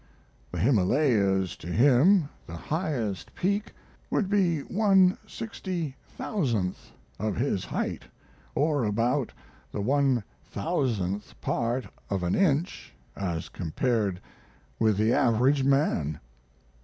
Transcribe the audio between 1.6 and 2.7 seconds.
him, the